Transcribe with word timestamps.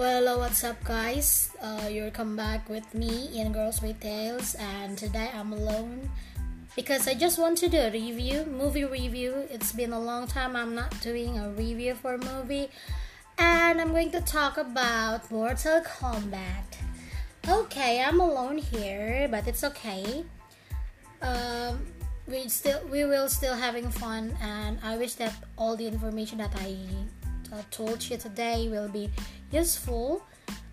Well, 0.00 0.38
what's 0.38 0.64
up, 0.64 0.82
guys? 0.82 1.52
Uh, 1.60 1.86
you're 1.92 2.10
come 2.10 2.34
back 2.34 2.70
with 2.70 2.94
me 2.94 3.28
in 3.38 3.52
Girls 3.52 3.82
with 3.82 4.00
Tales, 4.00 4.54
and 4.54 4.96
today 4.96 5.28
I'm 5.36 5.52
alone 5.52 6.08
because 6.74 7.06
I 7.06 7.12
just 7.12 7.38
want 7.38 7.58
to 7.58 7.68
do 7.68 7.76
a 7.76 7.90
review, 7.90 8.46
movie 8.48 8.86
review. 8.86 9.44
It's 9.50 9.72
been 9.72 9.92
a 9.92 10.00
long 10.00 10.26
time 10.26 10.56
I'm 10.56 10.74
not 10.74 10.88
doing 11.02 11.38
a 11.38 11.50
review 11.50 11.94
for 11.94 12.14
a 12.14 12.18
movie, 12.18 12.70
and 13.36 13.78
I'm 13.78 13.90
going 13.90 14.10
to 14.12 14.22
talk 14.22 14.56
about 14.56 15.30
Mortal 15.30 15.84
Kombat. 15.84 16.80
Okay, 17.46 18.00
I'm 18.00 18.20
alone 18.20 18.56
here, 18.56 19.28
but 19.30 19.46
it's 19.46 19.62
okay. 19.64 20.24
Um, 21.20 21.84
we 22.26 22.48
still 22.48 22.80
we 22.88 23.04
will 23.04 23.28
still 23.28 23.54
having 23.54 23.90
fun, 23.90 24.32
and 24.40 24.80
I 24.82 24.96
wish 24.96 25.20
that 25.20 25.36
all 25.58 25.76
the 25.76 25.84
information 25.86 26.38
that 26.38 26.56
I 26.56 26.72
uh, 27.52 27.62
told 27.70 28.02
you 28.08 28.16
today 28.16 28.68
will 28.68 28.88
be 28.88 29.10
useful. 29.50 30.22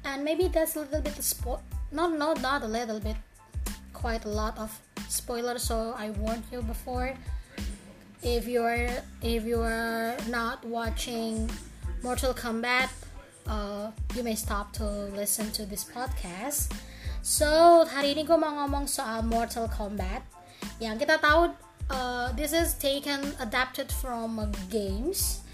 And 0.05 0.23
maybe 0.23 0.47
there's 0.47 0.75
a 0.75 0.81
little 0.81 1.01
bit 1.01 1.17
of 1.17 1.25
spo- 1.25 1.61
not 1.91 2.17
not 2.17 2.41
not 2.41 2.63
a 2.63 2.67
little 2.67 2.99
bit 2.99 3.15
quite 3.93 4.25
a 4.25 4.29
lot 4.29 4.57
of 4.59 4.69
spoilers 5.09 5.63
so 5.63 5.95
i 5.97 6.11
warned 6.21 6.43
you 6.51 6.61
before. 6.61 7.13
If 8.23 8.47
you're 8.47 8.89
if 9.21 9.45
you 9.45 9.61
are 9.61 10.17
not 10.29 10.65
watching 10.65 11.49
mortal 12.03 12.33
kombat 12.33 12.89
uh, 13.47 13.91
you 14.15 14.23
may 14.23 14.35
stop 14.35 14.73
to 14.73 14.85
listen 15.15 15.51
to 15.51 15.65
this 15.65 15.85
podcast. 15.85 16.71
So 17.23 17.83
hari 17.87 18.15
ini 18.15 18.23
gue 18.27 18.37
mau 18.39 18.51
ngomong 18.63 18.87
soal 18.87 19.23
mortal 19.23 19.67
kombat. 19.67 20.23
Yang 20.79 21.07
kita 21.07 21.19
tahu 21.19 21.51
uh, 21.91 22.31
this 22.35 22.51
is 22.51 22.75
taken 22.75 23.35
adapted 23.39 23.91
from 23.91 24.39
uh, 24.39 24.47
games 24.69 25.46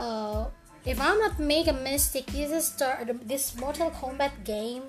uh, 0.00 0.48
if 0.88 0.96
I'm 0.96 1.20
not 1.20 1.38
make 1.38 1.68
a 1.68 1.76
mistake, 1.76 2.32
this 2.32 2.50
is 2.50 2.72
start, 2.72 3.04
this 3.28 3.52
Mortal 3.60 3.92
Kombat 3.92 4.32
game 4.42 4.88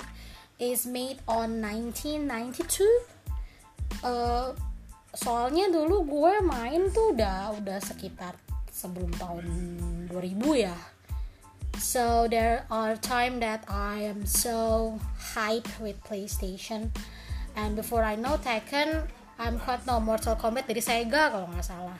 is 0.58 0.88
made 0.88 1.20
on 1.28 1.60
1992. 1.60 2.88
Uh, 4.02 4.56
soalnya 5.12 5.68
dulu 5.68 6.08
gue 6.08 6.34
main 6.40 6.88
tuh 6.96 7.12
udah 7.12 7.52
udah 7.60 7.84
sekitar 7.84 8.40
sebelum 8.72 9.12
tahun 9.20 9.46
2000 10.08 10.72
ya. 10.72 10.78
So 11.82 12.30
there 12.30 12.64
are 12.70 12.96
time 12.96 13.42
that 13.42 13.66
I 13.68 14.06
am 14.06 14.24
so 14.24 14.96
hyped 15.34 15.82
with 15.82 15.98
PlayStation, 16.06 16.94
and 17.58 17.74
before 17.74 18.06
I 18.06 18.16
know 18.16 18.38
Tekken, 18.38 19.10
I'm 19.42 19.58
quite 19.58 19.84
no 19.90 19.98
Mortal 19.98 20.38
Kombat 20.38 20.70
dari 20.70 20.80
Sega 20.80 21.34
kalau 21.34 21.50
nggak 21.50 21.66
salah. 21.66 22.00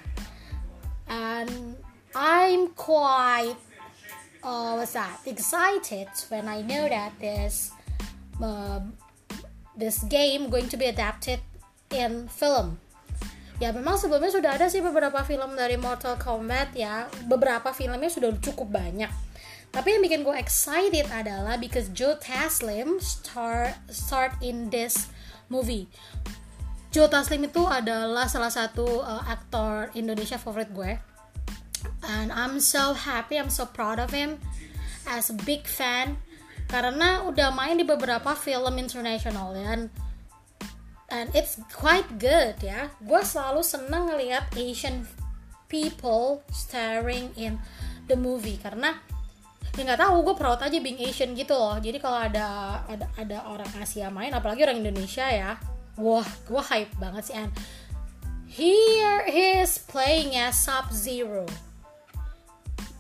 And 1.10 1.82
I'm 2.12 2.76
quite 2.76 3.56
uh, 4.44 4.76
was 4.76 4.92
that 4.94 5.24
excited 5.24 6.12
when 6.28 6.52
I 6.52 6.60
know 6.62 6.90
that 6.90 7.16
this 7.24 7.72
um, 8.44 9.00
this 9.78 10.04
game 10.12 10.52
going 10.52 10.68
to 10.70 10.78
be 10.78 10.92
adapted 10.92 11.40
in 11.88 12.28
film. 12.28 12.84
Ya 13.62 13.70
memang 13.70 13.96
sebelumnya 13.96 14.34
sudah 14.34 14.58
ada 14.58 14.68
sih 14.68 14.82
beberapa 14.82 15.22
film 15.22 15.54
dari 15.54 15.78
Mortal 15.78 16.18
Kombat 16.18 16.74
ya. 16.74 17.08
Beberapa 17.30 17.72
filmnya 17.72 18.10
sudah 18.10 18.34
cukup 18.42 18.74
banyak. 18.74 19.12
Tapi 19.72 19.88
yang 19.96 20.04
bikin 20.04 20.28
gue 20.28 20.36
excited 20.36 21.08
adalah 21.14 21.56
because 21.56 21.88
Joe 21.96 22.20
Taslim 22.20 23.00
start 23.00 23.72
start 23.88 24.36
in 24.44 24.68
this 24.68 25.08
movie. 25.48 25.88
Joe 26.92 27.08
Taslim 27.08 27.48
itu 27.48 27.64
adalah 27.64 28.28
salah 28.28 28.52
satu 28.52 29.00
uh, 29.00 29.24
aktor 29.32 29.96
Indonesia 29.96 30.36
favorit 30.36 30.68
gue 30.76 31.11
and 32.12 32.28
I'm 32.36 32.60
so 32.60 32.92
happy 32.92 33.40
I'm 33.40 33.48
so 33.48 33.64
proud 33.64 34.00
of 34.04 34.12
him 34.12 34.36
as 35.08 35.32
a 35.32 35.38
big 35.48 35.64
fan. 35.64 36.20
Karena 36.68 37.24
udah 37.28 37.52
main 37.52 37.80
di 37.80 37.84
beberapa 37.84 38.32
film 38.36 38.80
internasional 38.80 39.52
dan 39.56 39.92
and 41.12 41.28
it's 41.36 41.60
quite 41.76 42.08
good 42.20 42.56
ya. 42.64 42.92
Gue 43.04 43.20
selalu 43.24 43.60
seneng 43.64 44.08
ngelihat 44.08 44.48
Asian 44.56 45.04
people 45.68 46.44
staring 46.52 47.32
in 47.36 47.60
the 48.08 48.16
movie 48.16 48.60
karena 48.60 48.96
ya 49.76 49.88
nggak 49.88 50.04
tahu 50.04 50.16
gue 50.32 50.36
proud 50.36 50.60
aja 50.60 50.80
being 50.80 51.00
Asian 51.00 51.36
gitu 51.36 51.56
loh. 51.56 51.76
Jadi 51.80 52.00
kalau 52.00 52.20
ada 52.20 52.80
ada 52.88 53.08
ada 53.20 53.38
orang 53.48 53.72
Asia 53.80 54.08
main 54.08 54.32
apalagi 54.32 54.64
orang 54.64 54.80
Indonesia 54.80 55.28
ya 55.28 55.60
wah 56.00 56.28
gue 56.48 56.62
hype 56.64 56.96
banget 57.00 57.24
sih. 57.32 57.36
And 57.36 57.52
here 58.48 59.28
he 59.28 59.60
is 59.60 59.76
playing 59.76 60.36
as 60.40 60.56
Sub 60.56 60.92
Zero 60.96 61.48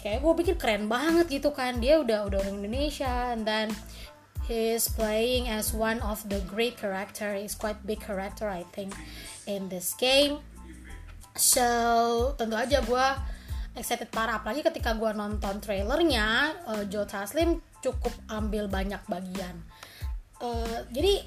kayak 0.02 0.26
gue 0.26 0.34
pikir 0.44 0.56
keren 0.58 0.90
banget 0.90 1.30
gitu 1.30 1.54
kan. 1.54 1.78
Dia 1.78 2.02
udah 2.02 2.28
udah 2.28 2.42
orang 2.42 2.66
Indonesia 2.66 3.32
and 3.32 3.46
then 3.46 3.70
he's 4.50 4.90
playing 4.90 5.48
as 5.48 5.72
one 5.72 6.02
of 6.02 6.20
the 6.28 6.42
great 6.50 6.76
character. 6.76 7.38
Is 7.38 7.54
quite 7.54 7.78
big 7.86 8.02
character 8.02 8.50
I 8.50 8.66
think 8.74 8.92
in 9.46 9.70
this 9.70 9.94
game. 9.96 10.42
So 11.38 11.66
tentu 12.36 12.58
aja 12.58 12.82
gue 12.82 13.08
excited 13.78 14.10
parah. 14.12 14.42
Apalagi 14.42 14.66
ketika 14.66 14.98
gue 14.98 15.14
nonton 15.14 15.62
trailernya 15.64 16.58
uh, 16.68 16.84
Joe 16.90 17.08
Taslim 17.08 17.62
cukup 17.80 18.12
ambil 18.28 18.68
banyak 18.68 19.00
bagian. 19.08 19.56
Uh, 20.42 20.86
jadi 20.90 21.26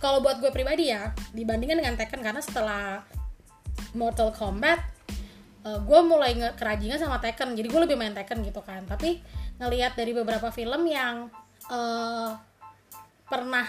kalau 0.00 0.24
buat 0.24 0.40
gue 0.40 0.48
pribadi 0.48 0.88
ya 0.90 1.12
dibandingkan 1.36 1.78
dengan 1.84 1.94
Tekken 2.00 2.24
karena 2.24 2.40
setelah 2.40 3.04
Mortal 3.92 4.32
Kombat 4.32 4.80
uh, 5.62 5.68
eh, 5.68 5.78
gue 5.82 6.00
mulai 6.02 6.32
kerajingan 6.54 6.98
sama 6.98 7.18
Tekken 7.22 7.54
jadi 7.54 7.66
gue 7.70 7.80
lebih 7.86 7.96
main 7.98 8.14
Tekken 8.14 8.42
gitu 8.42 8.60
kan. 8.62 8.84
Tapi 8.86 9.22
ngelihat 9.58 9.94
dari 9.94 10.12
beberapa 10.12 10.50
film 10.50 10.86
yang 10.86 11.30
uh, 11.70 12.30
pernah 13.26 13.66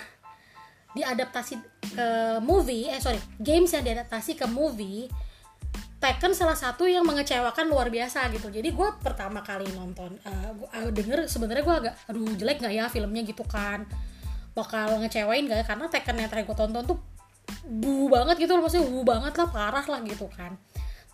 diadaptasi 0.94 1.58
ke 1.98 2.10
movie 2.46 2.86
eh 2.86 3.02
sorry 3.02 3.18
games 3.42 3.74
yang 3.74 3.82
diadaptasi 3.82 4.38
ke 4.38 4.46
movie 4.46 5.10
Tekken 5.98 6.36
salah 6.36 6.54
satu 6.54 6.84
yang 6.84 7.08
mengecewakan 7.08 7.72
luar 7.72 7.88
biasa 7.88 8.28
gitu. 8.36 8.52
Jadi 8.52 8.76
gue 8.76 8.90
pertama 9.00 9.40
kali 9.40 9.64
nonton 9.72 10.20
uh, 10.28 10.92
denger 10.92 11.32
sebenarnya 11.32 11.64
gue 11.64 11.76
agak 11.80 11.96
aduh 12.12 12.28
jelek 12.36 12.60
nggak 12.60 12.74
ya 12.76 12.86
filmnya? 12.92 13.24
gitu 13.24 13.48
kan. 13.48 13.88
Bakal 14.52 15.00
ngecewain 15.00 15.48
gak 15.48 15.64
ya? 15.64 15.66
Karena 15.66 15.88
Tekken 15.88 16.20
yang 16.20 16.28
terakhir 16.28 16.52
gue 16.52 16.58
tonton 16.60 16.84
tuh 16.84 17.00
bu 17.64 18.12
banget 18.12 18.36
gitu 18.36 18.52
loh. 18.52 18.68
Maksudnya 18.68 18.84
bu 18.92 19.02
banget 19.08 19.34
lah 19.40 19.48
parah 19.48 19.86
lah 19.88 20.04
gitu 20.04 20.28
kan. 20.28 20.60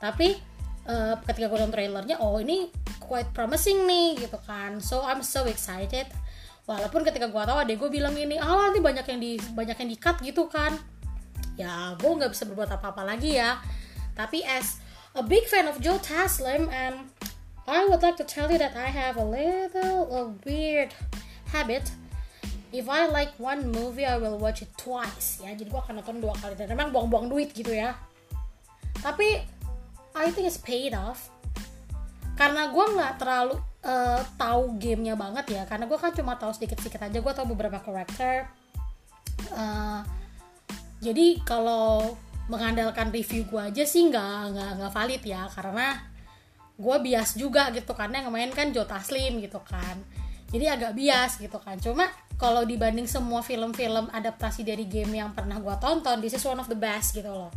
Tapi 0.01 0.41
uh, 0.87 1.19
ketika 1.27 1.49
gue 1.51 1.59
nonton 1.59 1.75
trailernya 1.75 2.21
oh 2.23 2.39
ini 2.39 2.69
quite 3.01 3.33
promising 3.33 3.89
nih 3.89 4.29
gitu 4.29 4.37
kan. 4.45 4.77
So 4.79 5.01
I'm 5.01 5.25
so 5.25 5.49
excited. 5.49 6.07
Walaupun 6.69 7.01
ketika 7.01 7.25
gue 7.25 7.43
tahu 7.43 7.57
adek 7.65 7.81
gue 7.81 7.89
bilang 7.89 8.13
ini 8.13 8.37
ah 8.37 8.69
nanti 8.69 8.77
banyak 8.77 9.05
yang 9.09 9.19
di 9.19 9.31
banyak 9.57 9.77
yang 9.81 9.89
di 9.89 9.97
cut 9.97 10.21
gitu 10.21 10.45
kan. 10.45 10.77
Ya 11.57 11.97
gue 11.97 12.07
nggak 12.07 12.29
bisa 12.29 12.45
berbuat 12.45 12.69
apa-apa 12.69 13.01
lagi 13.01 13.41
ya. 13.41 13.57
Tapi 14.13 14.45
as 14.45 14.77
a 15.17 15.25
big 15.25 15.49
fan 15.49 15.65
of 15.65 15.81
Joe 15.81 15.97
Taslim 15.97 16.69
and 16.69 17.09
I 17.65 17.89
would 17.89 18.05
like 18.05 18.17
to 18.21 18.25
tell 18.25 18.49
you 18.49 18.61
that 18.61 18.77
I 18.77 18.89
have 18.93 19.17
a 19.17 19.25
little 19.25 20.05
a 20.13 20.21
weird 20.45 20.93
habit. 21.49 21.89
If 22.69 22.85
I 22.85 23.09
like 23.09 23.33
one 23.41 23.73
movie 23.73 24.05
I 24.05 24.21
will 24.21 24.37
watch 24.37 24.61
it 24.61 24.69
twice 24.77 25.41
ya. 25.41 25.57
Jadi 25.57 25.73
gue 25.73 25.79
akan 25.81 26.05
nonton 26.05 26.21
dua 26.21 26.37
kali. 26.37 26.53
Dan 26.53 26.69
memang 26.69 26.93
buang-buang 26.93 27.33
duit 27.33 27.49
gitu 27.57 27.73
ya. 27.73 27.97
Tapi 29.01 29.41
I 30.19 30.35
think 30.35 30.51
it's 30.51 30.59
paid 30.59 30.91
off. 30.91 31.31
Karena 32.35 32.67
gue 32.67 32.85
nggak 32.95 33.13
terlalu 33.19 33.55
uh, 33.87 34.19
tahu 34.35 34.75
gamenya 34.75 35.15
banget 35.15 35.45
ya. 35.55 35.63
Karena 35.63 35.87
gue 35.87 35.95
kan 35.95 36.11
cuma 36.11 36.35
tahu 36.35 36.51
sedikit-sedikit 36.51 37.07
aja. 37.07 37.17
Gue 37.23 37.33
tahu 37.35 37.55
beberapa 37.55 37.79
karakter. 37.79 38.51
Uh, 39.55 40.03
jadi 40.99 41.39
kalau 41.47 42.19
mengandalkan 42.51 43.15
review 43.15 43.47
gue 43.47 43.61
aja 43.71 43.83
sih 43.87 44.11
nggak 44.11 44.55
nggak 44.55 44.71
nggak 44.83 44.91
valid 44.91 45.23
ya. 45.23 45.47
Karena 45.47 45.95
gue 46.79 46.95
bias 46.99 47.39
juga 47.39 47.71
gitu 47.75 47.91
karena 47.95 48.23
yang 48.23 48.31
main 48.31 48.51
kan 48.51 48.75
Joe 48.75 48.87
Taslim 48.87 49.39
gitu 49.39 49.63
kan. 49.63 49.99
Jadi 50.51 50.65
agak 50.67 50.99
bias 50.99 51.39
gitu 51.39 51.59
kan. 51.63 51.79
Cuma 51.79 52.11
kalau 52.35 52.63
dibanding 52.67 53.07
semua 53.07 53.39
film-film 53.39 54.11
adaptasi 54.11 54.67
dari 54.67 54.83
game 54.87 55.15
yang 55.15 55.31
pernah 55.31 55.59
gue 55.59 55.75
tonton 55.79 56.23
this 56.23 56.35
is 56.35 56.43
one 56.43 56.59
of 56.59 56.67
the 56.67 56.75
best 56.75 57.15
gitu 57.15 57.31
loh. 57.31 57.51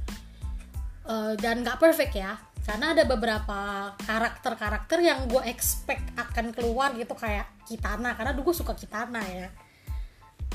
Uh, 1.02 1.34
dan 1.38 1.66
nggak 1.66 1.82
perfect 1.82 2.14
ya 2.14 2.38
karena 2.62 2.94
ada 2.94 3.02
beberapa 3.02 3.90
karakter-karakter 4.06 5.02
yang 5.02 5.26
gue 5.26 5.42
expect 5.50 6.14
akan 6.14 6.54
keluar 6.54 6.94
gitu 6.94 7.10
kayak 7.18 7.50
Kitana. 7.66 8.14
Karena 8.14 8.30
dulu 8.30 8.54
gue 8.54 8.56
suka 8.62 8.78
Kitana 8.78 9.18
ya. 9.26 9.50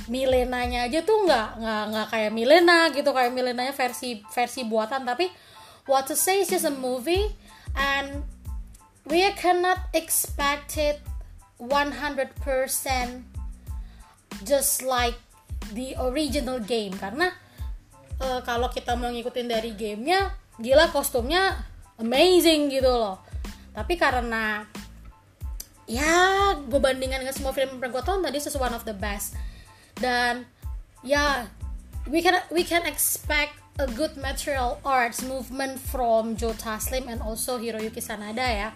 Milenanya 0.08 0.88
aja 0.88 1.04
tuh 1.04 1.28
nggak 1.28 1.50
nggak 1.60 1.84
nggak 1.92 2.08
kayak 2.08 2.32
Milena 2.32 2.80
gitu 2.96 3.12
kayak 3.12 3.36
Milenanya 3.36 3.76
versi 3.76 4.24
versi 4.32 4.64
buatan. 4.64 5.04
Tapi 5.04 5.28
what 5.92 6.08
to 6.08 6.16
say 6.16 6.40
is 6.40 6.48
just 6.48 6.64
a 6.64 6.72
movie 6.72 7.36
and 7.76 8.24
we 9.04 9.28
cannot 9.36 9.92
expect 9.92 10.80
it 10.80 11.04
100% 11.60 12.32
just 14.48 14.80
like 14.80 15.20
the 15.76 15.92
original 16.00 16.64
game. 16.64 16.96
Karena 16.96 17.36
uh, 18.24 18.40
kalau 18.48 18.72
kita 18.72 18.96
mau 18.96 19.12
ngikutin 19.12 19.48
dari 19.52 19.76
gamenya 19.76 20.32
gila 20.56 20.88
kostumnya 20.96 21.76
amazing 22.02 22.70
gitu 22.74 22.90
loh. 22.90 23.22
Tapi 23.74 23.94
karena 23.98 24.66
ya 25.88 26.54
gue 26.58 26.80
bandingkan 26.82 27.24
dengan 27.24 27.36
semua 27.36 27.56
film 27.56 27.78
yang 27.78 27.80
pernah 27.80 27.94
gue 28.00 28.04
tonton 28.04 28.32
this 28.34 28.50
is 28.50 28.58
one 28.58 28.74
of 28.74 28.86
the 28.86 28.96
best. 28.96 29.38
Dan 29.98 30.46
ya 31.06 31.46
we 32.10 32.22
can 32.22 32.42
we 32.50 32.66
can 32.66 32.86
expect 32.86 33.58
a 33.78 33.86
good 33.94 34.18
material 34.18 34.82
arts 34.82 35.22
movement 35.22 35.78
from 35.78 36.34
Joe 36.34 36.58
Taslim 36.58 37.06
and 37.06 37.22
also 37.22 37.62
Hiroyuki 37.62 38.02
Sanada 38.02 38.46
ya 38.46 38.70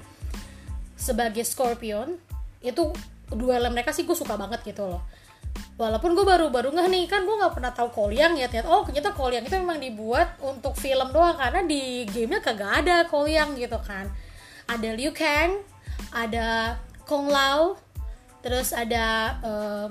sebagai 0.97 1.41
Scorpion. 1.45 2.21
Itu 2.61 2.93
duel 3.31 3.65
mereka 3.73 3.95
sih 3.95 4.03
gue 4.05 4.13
suka 4.13 4.35
banget 4.37 4.61
gitu 4.67 4.85
loh 4.85 5.01
walaupun 5.81 6.13
gue 6.13 6.21
baru-baru 6.21 6.69
nggak 6.77 6.87
nih 6.93 7.05
kan 7.09 7.25
gue 7.25 7.35
nggak 7.41 7.53
pernah 7.57 7.73
tahu 7.73 7.89
Koliang 7.89 8.37
ya 8.37 8.45
ternyata 8.45 8.69
oh 8.69 8.85
ternyata 8.85 9.17
Koliang 9.17 9.43
itu 9.49 9.55
memang 9.57 9.81
dibuat 9.81 10.37
untuk 10.45 10.77
film 10.77 11.09
doang 11.09 11.41
karena 11.41 11.65
di 11.65 12.05
gamenya 12.05 12.37
kagak 12.37 12.71
ada 12.85 12.95
Koliang 13.09 13.57
gitu 13.57 13.81
kan. 13.81 14.05
Ada 14.69 14.93
Liu 14.93 15.09
Kang 15.09 15.65
ada 16.13 16.77
Kong 17.09 17.33
Lao 17.33 17.81
terus 18.45 18.73
ada 18.73 19.37
uh, 19.41 19.87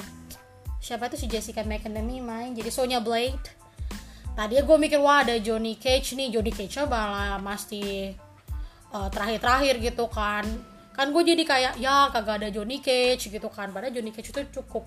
siapa 0.79 1.11
tuh 1.11 1.19
si 1.19 1.27
Jessica 1.27 1.67
McAnamy 1.67 2.23
main 2.23 2.55
jadi 2.55 2.71
Sonya 2.71 3.03
Blade. 3.03 3.59
Tadi 4.31 4.57
gue 4.63 4.79
mikir 4.79 5.03
wah 5.03 5.27
ada 5.27 5.37
Johnny 5.43 5.77
Cage 5.77 6.15
nih. 6.17 6.33
Johnny 6.33 6.55
Cage 6.55 6.87
malah 6.87 7.37
masih 7.43 8.15
uh, 8.95 9.11
terakhir-terakhir 9.11 9.75
gitu 9.83 10.07
kan. 10.07 10.47
Kan 10.95 11.11
gue 11.11 11.23
jadi 11.35 11.43
kayak 11.45 11.73
ya 11.83 12.09
kagak 12.15 12.41
ada 12.41 12.49
Johnny 12.49 12.79
Cage 12.79 13.29
gitu 13.29 13.49
kan. 13.51 13.75
Padahal 13.75 13.93
Johnny 13.93 14.15
Cage 14.15 14.33
itu 14.33 14.41
cukup 14.55 14.87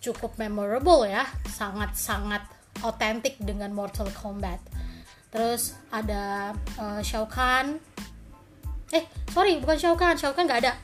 cukup 0.00 0.34
memorable 0.40 1.04
ya. 1.04 1.28
Sangat 1.46 1.94
sangat 1.94 2.42
otentik 2.80 3.36
dengan 3.38 3.70
Mortal 3.70 4.08
Kombat. 4.16 4.58
Terus 5.30 5.76
ada 5.92 6.56
uh, 6.80 7.00
Shao 7.04 7.28
Kahn. 7.28 7.78
Eh 8.90 9.04
sorry 9.30 9.60
bukan 9.62 9.78
Shao 9.78 9.94
Kahn. 9.94 10.16
Shao 10.16 10.34
Kahn 10.34 10.48
nggak 10.48 10.66
ada. 10.66 10.74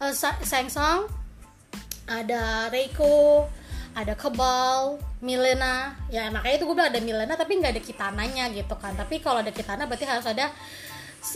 Uh, 0.00 0.14
Shang 0.40 0.70
Tsung. 0.70 1.10
Ada 2.08 2.70
Reiko. 2.72 3.44
Ada 3.94 4.18
Kebal 4.18 4.98
Milena. 5.22 5.94
Ya 6.10 6.26
makanya 6.30 6.56
itu 6.58 6.64
gue 6.66 6.74
bilang 6.74 6.90
ada 6.90 7.02
Milena 7.02 7.34
tapi 7.38 7.60
nggak 7.60 7.74
ada 7.76 7.82
Kitananya 7.82 8.44
gitu 8.54 8.74
kan. 8.78 8.94
Tapi 8.96 9.20
kalau 9.20 9.42
ada 9.42 9.52
Kitana 9.52 9.86
berarti 9.86 10.06
harus 10.06 10.26
ada 10.26 10.50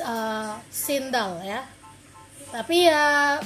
uh, 0.07 0.57
Sindal 0.71 1.43
ya. 1.45 1.63
Tapi 2.49 2.89
ya 2.89 3.37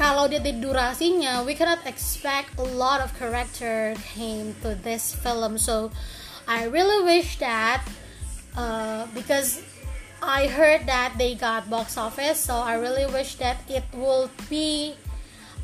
kalau 0.00 0.24
dia 0.24 0.40
di 0.40 0.56
durasinya 0.56 1.44
we 1.44 1.52
cannot 1.52 1.84
expect 1.84 2.56
a 2.56 2.64
lot 2.64 3.04
of 3.04 3.12
character 3.20 3.92
came 4.16 4.56
to 4.64 4.72
this 4.80 5.12
film. 5.12 5.60
So 5.60 5.92
I 6.48 6.64
really 6.72 7.04
wish 7.04 7.36
that 7.44 7.84
uh, 8.56 9.04
because 9.12 9.60
I 10.24 10.48
heard 10.48 10.88
that 10.88 11.20
they 11.20 11.36
got 11.36 11.68
box 11.68 12.00
office 12.00 12.40
so 12.40 12.64
I 12.64 12.80
really 12.80 13.04
wish 13.12 13.36
that 13.44 13.60
it 13.68 13.84
will 13.92 14.32
be 14.48 14.96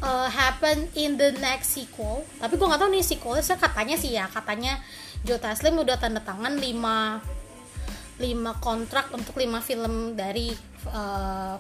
uh, 0.05 0.29
happen 0.29 0.93
in 0.93 1.17
the 1.17 1.33
next 1.41 1.73
sequel. 1.73 2.29
Tapi 2.37 2.61
gue 2.61 2.67
nggak 2.69 2.81
tahu 2.85 2.93
nih 2.93 3.05
sequel 3.09 3.41
saya 3.41 3.57
katanya 3.57 3.97
sih 3.97 4.21
ya 4.21 4.29
katanya 4.29 4.85
Joe 5.25 5.41
Taslim 5.41 5.81
udah 5.81 5.97
tanda 5.97 6.21
tangan 6.21 6.61
5 6.61 8.21
5 8.21 8.21
kontrak 8.61 9.09
untuk 9.17 9.33
5 9.33 9.49
film 9.65 10.13
dari 10.13 10.53
uh, 10.93 11.57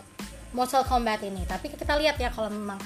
Mortal 0.52 0.87
Kombat 0.87 1.25
ini. 1.26 1.43
Tapi 1.48 1.72
kita 1.72 1.96
lihat 1.98 2.20
ya 2.20 2.31
kalau 2.31 2.52
memang 2.52 2.78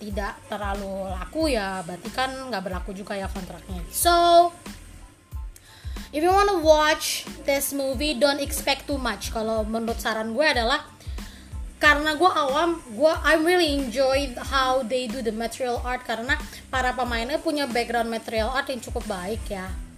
tidak 0.00 0.40
terlalu 0.48 1.12
laku 1.12 1.52
ya 1.52 1.84
berarti 1.84 2.08
kan 2.08 2.32
nggak 2.48 2.62
berlaku 2.64 2.90
juga 2.96 3.18
ya 3.18 3.28
kontraknya. 3.28 3.84
So 3.92 4.48
if 6.10 6.24
you 6.24 6.32
wanna 6.32 6.62
watch 6.62 7.28
this 7.44 7.74
movie 7.74 8.16
don't 8.16 8.40
expect 8.40 8.88
too 8.88 8.96
much. 8.96 9.34
Kalau 9.34 9.66
menurut 9.66 10.00
saran 10.00 10.32
gue 10.32 10.46
adalah 10.46 10.86
karena 11.80 12.12
gue 12.12 12.28
awam 12.28 12.80
gue 12.92 13.12
I'm 13.24 13.44
really 13.44 13.76
enjoy 13.76 14.36
how 14.52 14.84
they 14.84 15.08
do 15.08 15.20
the 15.20 15.32
material 15.32 15.82
art. 15.84 16.06
Karena 16.08 16.38
para 16.72 16.96
pemainnya 16.96 17.36
punya 17.40 17.68
background 17.68 18.08
material 18.08 18.52
art 18.54 18.72
yang 18.72 18.80
cukup 18.80 19.04
baik 19.04 19.44
ya 19.50 19.89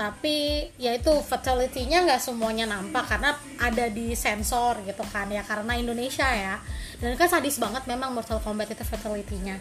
tapi 0.00 0.64
ya 0.80 0.96
itu 0.96 1.12
fatality-nya 1.20 2.08
nggak 2.08 2.24
semuanya 2.24 2.64
nampak 2.64 3.04
karena 3.04 3.36
ada 3.60 3.92
di 3.92 4.16
sensor 4.16 4.80
gitu 4.88 5.04
kan 5.12 5.28
ya 5.28 5.44
karena 5.44 5.76
Indonesia 5.76 6.24
ya. 6.24 6.56
Dan 7.00 7.16
kan 7.16 7.32
sadis 7.32 7.56
banget 7.56 7.88
memang 7.88 8.12
Mortal 8.12 8.44
Kombat 8.44 8.76
itu 8.76 8.84
fatality-nya 8.84 9.56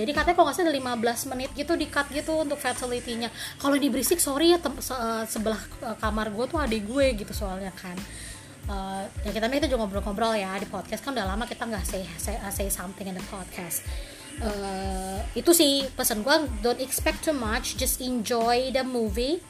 jadi 0.00 0.16
katanya 0.16 0.36
kalau 0.38 0.46
nggak 0.48 0.56
salah 0.56 0.96
15 0.96 1.30
menit 1.34 1.50
gitu 1.52 1.72
di 1.74 1.86
cut 1.90 2.08
gitu 2.08 2.32
untuk 2.40 2.56
fatality-nya 2.56 3.28
kalau 3.58 3.76
di 3.76 3.92
berisik 3.92 4.16
sorry 4.16 4.54
ya 4.54 4.58
se 4.80 4.94
eh, 4.96 5.24
sebelah 5.28 5.60
eh, 5.84 5.96
kamar 6.00 6.32
gue 6.32 6.44
tuh 6.48 6.56
adik 6.56 6.88
gue 6.88 7.06
gitu 7.20 7.32
soalnya 7.34 7.68
kan. 7.74 7.98
Uh, 8.70 9.02
ya 9.26 9.34
kita 9.34 9.50
kita 9.50 9.66
juga 9.66 9.82
ngobrol-ngobrol 9.82 10.30
ya 10.38 10.54
di 10.54 10.68
podcast 10.68 11.02
kan 11.02 11.10
udah 11.10 11.26
lama 11.26 11.42
kita 11.42 11.66
nggak 11.66 11.82
say, 11.82 12.06
say 12.22 12.38
say 12.54 12.70
something 12.70 13.02
in 13.02 13.18
the 13.18 13.24
podcast. 13.26 13.82
Uh, 14.38 15.18
itu 15.34 15.50
sih 15.50 15.84
pesan 15.92 16.22
gue 16.22 16.36
don't 16.62 16.78
expect 16.78 17.26
too 17.26 17.34
much 17.34 17.74
just 17.74 17.98
enjoy 17.98 18.70
the 18.70 18.86
movie 18.86 19.42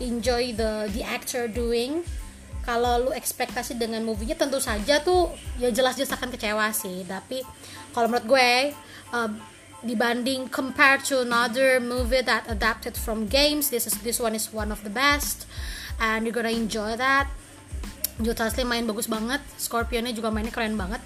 enjoy 0.00 0.52
the 0.52 0.90
the 0.92 1.00
actor 1.00 1.48
doing 1.48 2.04
kalau 2.66 3.08
lu 3.08 3.10
ekspektasi 3.14 3.78
dengan 3.78 4.02
movie-nya 4.02 4.34
tentu 4.34 4.58
saja 4.58 4.98
tuh 4.98 5.30
ya 5.62 5.70
jelas-jelas 5.70 6.10
akan 6.18 6.34
kecewa 6.34 6.66
sih. 6.74 7.06
Tapi 7.06 7.46
kalau 7.94 8.10
menurut 8.10 8.26
gue 8.26 8.50
uh, 9.14 9.30
dibanding 9.86 10.50
compared 10.50 11.06
to 11.06 11.22
another 11.22 11.78
movie 11.78 12.26
that 12.26 12.42
adapted 12.50 12.98
from 12.98 13.30
games 13.30 13.70
this 13.70 13.86
is 13.86 13.94
this 14.02 14.18
one 14.18 14.34
is 14.34 14.50
one 14.50 14.74
of 14.74 14.82
the 14.82 14.90
best 14.90 15.46
and 16.02 16.26
you're 16.26 16.34
gonna 16.34 16.50
enjoy 16.50 16.98
that. 16.98 17.30
Joe 18.18 18.34
Taslim 18.34 18.66
main 18.66 18.88
bagus 18.88 19.06
banget 19.06 19.44
Scorpionnya 19.60 20.10
juga 20.10 20.34
mainnya 20.34 20.50
keren 20.50 20.74
banget. 20.74 21.00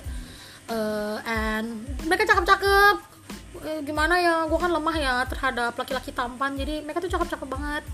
Uh, 0.70 1.18
and 1.28 1.84
mereka 2.08 2.24
cakep-cakep. 2.24 2.96
Uh, 3.60 3.80
gimana 3.84 4.16
ya 4.16 4.48
gue 4.48 4.56
kan 4.56 4.72
lemah 4.72 4.96
ya 4.96 5.14
terhadap 5.28 5.76
laki-laki 5.76 6.16
tampan 6.16 6.56
jadi 6.56 6.80
mereka 6.80 7.04
tuh 7.04 7.12
cakep-cakep 7.12 7.44
banget 7.44 7.84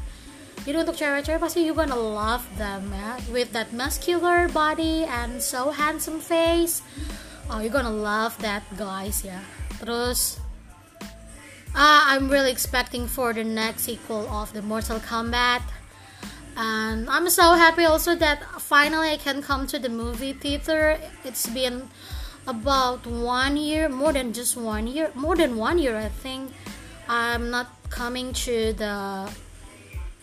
jadi 0.66 0.82
untuk 0.82 0.98
cewek-cewek 0.98 1.38
pasti 1.38 1.62
you 1.62 1.70
gonna 1.70 1.94
love 1.94 2.42
them 2.58 2.90
ya 2.90 3.14
with 3.30 3.54
that 3.54 3.70
muscular 3.70 4.50
body 4.50 5.06
and 5.06 5.38
so 5.38 5.70
handsome 5.70 6.18
face. 6.18 6.82
Oh 7.46 7.62
you 7.62 7.70
gonna 7.70 7.94
love 7.94 8.34
that 8.42 8.66
guys 8.74 9.22
ya 9.22 9.38
terus 9.78 10.42
uh, 11.76 12.02
I'm 12.10 12.26
really 12.26 12.50
expecting 12.50 13.06
for 13.06 13.32
the 13.32 13.44
next 13.44 13.86
sequel 13.86 14.26
of 14.26 14.52
the 14.52 14.62
Mortal 14.62 14.98
Kombat. 14.98 15.62
And 16.56 17.08
I'm 17.10 17.28
so 17.28 17.52
happy 17.52 17.84
also 17.84 18.16
that 18.16 18.42
finally 18.58 19.12
I 19.12 19.18
can 19.18 19.42
come 19.42 19.66
to 19.68 19.78
the 19.78 19.92
movie 19.92 20.32
theater. 20.32 20.98
It's 21.22 21.46
been 21.46 21.92
about 22.48 23.06
one 23.06 23.56
year 23.56 23.88
more 23.88 24.12
than 24.12 24.32
just 24.32 24.56
one 24.56 24.86
year 24.86 25.12
more 25.14 25.36
than 25.36 25.56
one 25.56 25.78
year 25.78 25.96
I 25.96 26.08
think. 26.08 26.50
I'm 27.08 27.50
not 27.54 27.70
coming 27.90 28.32
to 28.48 28.72
the 28.72 29.30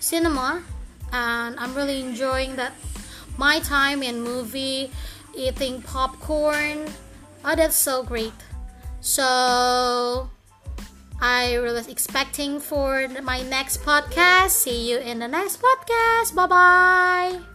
cinema 0.03 0.61
and 1.11 1.55
I'm 1.57 1.73
really 1.73 2.01
enjoying 2.01 2.57
that 2.57 2.73
my 3.37 3.59
time 3.59 4.03
in 4.03 4.21
movie 4.21 4.91
eating 5.33 5.81
popcorn. 5.81 6.91
Oh 7.45 7.55
that's 7.55 7.75
so 7.75 8.03
great. 8.03 8.33
So 9.01 10.29
I 11.21 11.57
was 11.59 11.87
expecting 11.87 12.59
for 12.59 13.07
my 13.23 13.41
next 13.43 13.81
podcast. 13.83 14.51
See 14.51 14.91
you 14.91 14.97
in 14.97 15.19
the 15.19 15.27
next 15.27 15.61
podcast. 15.61 16.35
Bye 16.35 16.47
bye 16.47 17.52